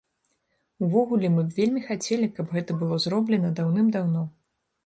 Увогуле, 0.85 1.29
мы 1.33 1.43
б 1.49 1.53
вельмі 1.59 1.83
хацелі, 1.89 2.31
каб 2.39 2.57
гэта 2.57 2.81
было 2.81 3.01
зроблена 3.07 3.53
даўным-даўно. 3.61 4.29